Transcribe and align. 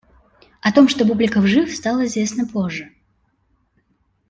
О 0.61 0.71
том, 0.73 0.87
что 0.89 1.05
Бубликов 1.05 1.45
жив, 1.45 1.69
стало 1.69 2.05
известно 2.07 2.47
позже. 2.47 2.89